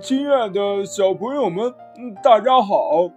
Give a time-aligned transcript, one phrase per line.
[0.00, 1.72] 亲爱的小朋友们，
[2.20, 3.08] 大家好，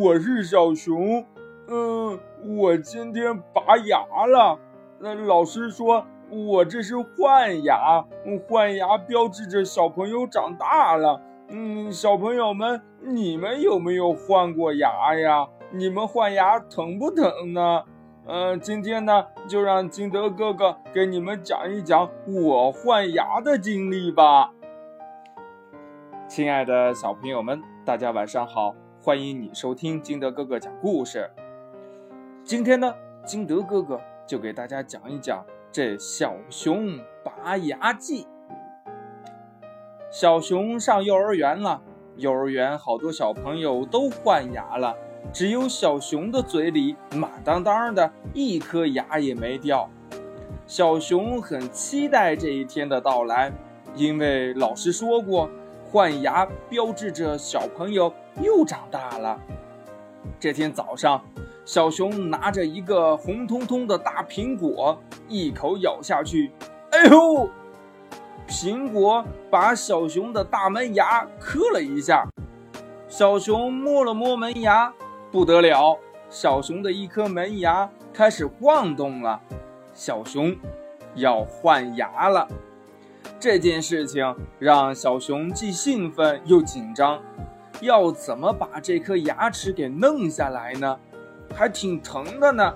[0.00, 1.24] 我是小熊。
[1.66, 2.18] 嗯，
[2.56, 4.56] 我今天拔牙了。
[5.00, 8.04] 那老师说我这是换牙，
[8.48, 11.20] 换牙标志着小朋友长大了。
[11.48, 15.48] 嗯，小朋友们，你们有没有换过牙呀？
[15.72, 17.82] 你们换牙疼不疼呢？
[18.26, 24.52] 嗯，今天呢，就让金德哥哥给你们讲一讲我换牙的经历吧。
[26.26, 31.30] 亲爱的小朋友们，大家晚上好，欢迎你收听金德哥哥讲故事。
[32.42, 32.94] 今天呢，
[33.26, 38.26] 金德哥哥就给大家讲一讲这小熊拔牙记。
[40.10, 41.82] 小熊上幼儿园了，
[42.16, 44.96] 幼儿园好多小朋友都换牙了。
[45.32, 49.90] 只有小熊的嘴里满当当的，一颗牙也没掉。
[50.66, 53.52] 小熊很期待这一天的到来，
[53.94, 55.50] 因为老师说过，
[55.94, 58.12] 换牙标志着小朋友
[58.42, 59.40] 又长大了。
[60.40, 61.24] 这天早上，
[61.64, 66.50] 小熊拿着一个红彤彤的大苹果，一口咬下去，
[66.90, 67.48] 哎呦！
[68.48, 72.26] 苹果把小熊的大门牙磕了一下。
[73.06, 74.92] 小熊摸了摸门牙。
[75.30, 75.96] 不得了！
[76.28, 79.40] 小熊的一颗门牙开始晃动了，
[79.92, 80.56] 小熊
[81.14, 82.48] 要换牙了。
[83.44, 87.20] 这件事情让小熊既兴奋又紧张，
[87.82, 90.98] 要怎么把这颗牙齿给弄下来呢？
[91.54, 92.74] 还挺疼的呢。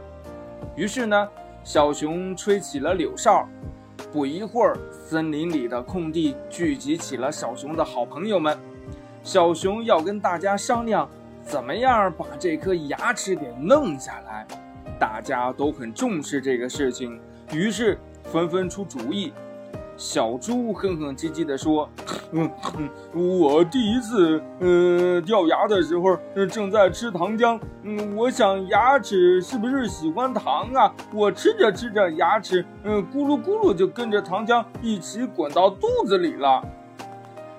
[0.77, 1.27] 于是呢，
[1.65, 3.49] 小熊吹起了柳哨。
[4.13, 8.55] 不一会儿，森林里的空地聚集起了小熊的好朋友们。
[9.23, 11.09] 小熊要跟大家商量。
[11.43, 14.47] 怎么样把这颗牙齿给弄下来？
[15.01, 17.19] 大家都很重视这个事情，
[17.55, 19.33] 于是纷纷出主意。
[19.99, 21.91] 小猪哼哼唧唧地说
[22.31, 22.49] ：“嗯，
[23.13, 27.61] 我第一次呃掉牙的时候，正在吃糖浆。
[27.83, 30.95] 嗯，我想牙齿是不是喜欢糖啊？
[31.13, 36.63] 我吃着吃着，牙齿嗯咕噜咕噜就跟着糖浆一起滚到肚子里了。”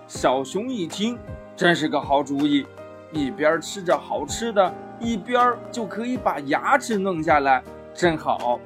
[0.07, 1.19] 小熊一听，
[1.57, 2.65] 真是个好主意。
[3.11, 7.61] 一边吃着好吃的，一边就可以把牙齿弄下来，
[7.93, 8.61] 真好。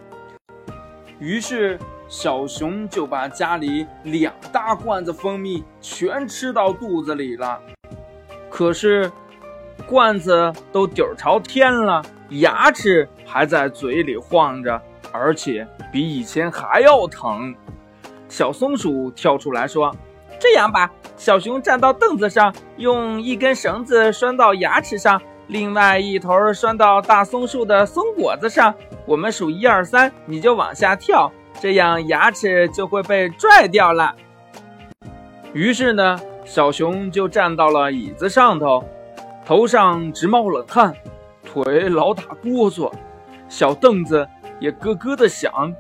[1.18, 1.80] 于是
[2.14, 7.60] 小熊就把家里两大罐子蜂蜜全吃到肚子里了。
[8.52, 9.12] 可是
[9.88, 14.80] 罐子都底儿朝天了，牙齿还在嘴里晃着，
[15.12, 17.56] 而且比以前还要疼。
[18.30, 19.92] 小松鼠跳出来说
[20.40, 28.72] ：“这样吧。”小熊站到凳子上，用一根绳子拴到牙齿上，另外一头拴到大松树的松果子上。
[29.08, 34.16] 我们数一二三，你就往下跳，这样牙齿就会被拽掉了。
[35.54, 38.84] 于是呢，小熊就站到了椅子上头，
[39.46, 40.94] 头上直冒冷汗，
[41.44, 42.92] 腿老打哆嗦，
[43.48, 44.28] 小凳子
[44.60, 45.74] 也咯咯的响。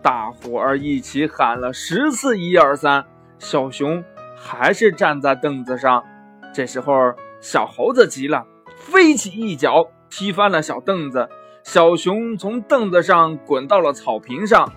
[0.00, 3.04] 大伙儿一起喊了十次一二三，
[3.38, 4.04] 小熊。
[4.38, 6.04] 还是站在凳子上。
[6.52, 8.44] 这时候，小猴子急了，
[8.76, 11.28] 飞起一脚踢翻了小凳子。
[11.64, 14.70] 小熊从凳子上滚到了草坪上。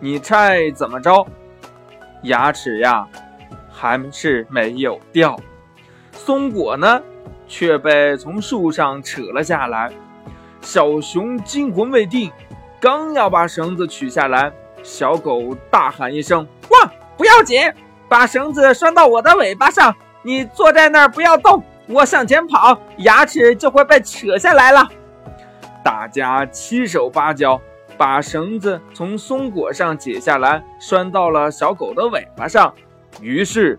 [0.00, 1.26] 你猜怎么着？
[2.22, 3.06] 牙齿呀，
[3.70, 5.38] 还是没有掉。
[6.12, 7.00] 松果呢，
[7.46, 9.90] 却被从树上扯了下来。
[10.60, 12.30] 小熊惊魂未定，
[12.80, 17.60] 刚要把绳子取下来，小狗大喊一声：“哇，不要紧！”
[18.08, 24.88] 把绳子拴到我的尾巴上，你坐在那儿不要动，我向前跑，牙齿就会被扯下来了。
[25.84, 27.60] 大家七手八脚
[27.98, 32.72] 把绳子从松果上解下来，拴到了小狗的尾巴上。
[33.20, 33.78] 于是，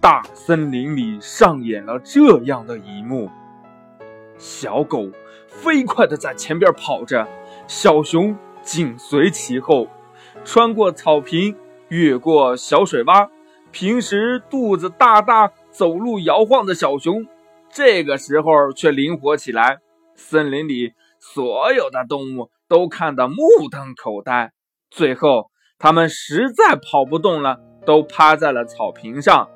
[0.00, 3.30] 大森林里上演了这样的一幕：
[4.38, 5.10] 小狗
[5.46, 7.28] 飞快地在前边跑着，
[7.66, 9.88] 小熊紧随其后，
[10.42, 11.54] 穿过草坪，
[11.88, 13.28] 越过小水洼。
[13.72, 17.26] 平时肚子大大、走路摇晃的小熊，
[17.70, 19.78] 这个时候却灵活起来。
[20.16, 23.34] 森林里所有的动物都看得目
[23.68, 24.52] 瞪口呆。
[24.90, 29.48] 最后，他们实在跑不动了，都趴在了草坪上。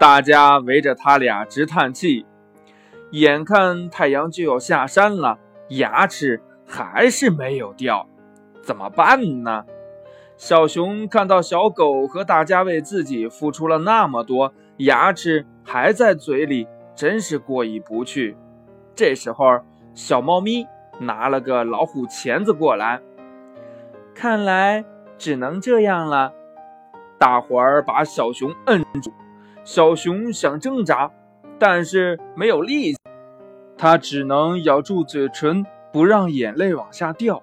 [0.00, 2.24] 大家围着他俩直叹气。
[3.12, 5.38] 眼看太阳就要下山了，
[5.68, 8.08] 牙齿还是没有掉，
[8.62, 9.64] 怎么办呢？
[10.38, 18.36] 小熊看到小狗和大家为自己付出了那么多，牙齿还在嘴里，真是过意不去。
[18.94, 19.44] 这时候，
[19.94, 20.66] 小猫咪
[20.98, 23.00] 拿了个老虎钳子过来，
[24.14, 24.84] 看来
[25.18, 26.32] 只能这样了。
[27.18, 29.12] 大伙儿把小熊摁住，
[29.64, 31.10] 小熊想挣扎，
[31.58, 32.98] 但是没有力气，
[33.78, 37.42] 它只能咬住嘴唇，不让眼泪往下掉。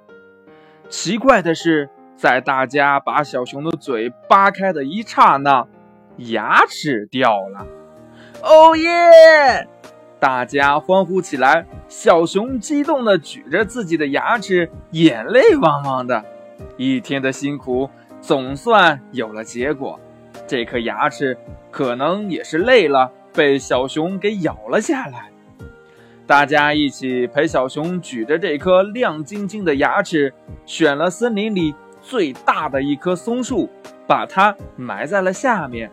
[0.89, 5.65] 奇怪的是，在大家把小熊的嘴扒开的一刹那，
[6.17, 7.65] 牙齿掉了。
[8.43, 9.67] 哦耶！
[10.23, 11.65] 大家欢呼起来。
[11.89, 16.23] 小熊激动地举着自己的牙齿，眼泪汪汪的。
[16.77, 17.89] 一天的辛苦
[18.21, 19.99] 总算有了结果。
[20.47, 21.37] 这颗牙齿
[21.69, 25.29] 可能也是累了，被小熊给咬了下来。
[26.25, 30.33] 大家一起陪小熊举着这颗亮晶晶的牙齿，
[30.65, 33.69] 选了森林里最大的一棵松树，
[34.07, 35.91] 把它埋在了下面。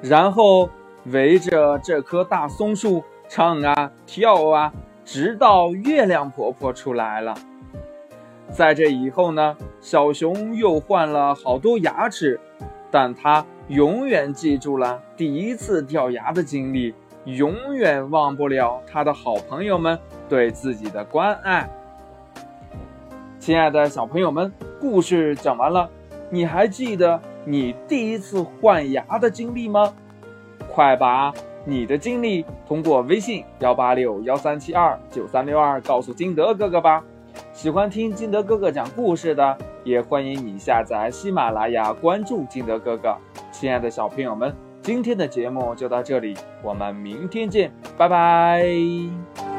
[0.00, 0.70] 然后
[1.06, 4.72] 围着这棵大松树唱啊跳啊，
[5.04, 7.34] 直到月亮婆婆出来了。
[8.50, 12.38] 在这以后呢，小熊又换了好多牙齿，
[12.90, 16.94] 但它永远记住了第一次掉牙的经历。
[17.26, 21.68] 永远忘不了他的好朋友们对自己的关爱。
[23.38, 24.50] 亲爱的小朋友们，
[24.80, 25.88] 故事讲完了，
[26.30, 29.92] 你还记得你第一次换牙的经历吗？
[30.72, 31.32] 快把
[31.64, 37.04] 你的经历通过微信幺八六幺三七二九三六二告诉金德哥哥吧。
[37.52, 43.16] 喜欢听金德哥哥讲故事的，也欢迎你下载喜马拉雅，关注金德哥哥。
[43.52, 44.54] 亲爱的小朋友们。
[44.82, 49.49] 今天的节目就到这里，我们明天见，拜拜。